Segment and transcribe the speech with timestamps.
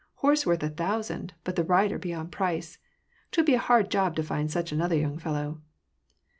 [0.15, 2.79] Horse worth a thousand, but the rider beyond price!
[3.29, 5.61] 'Twould be a hard job to find such another young fellow."